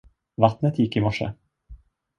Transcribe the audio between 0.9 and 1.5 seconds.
i morse.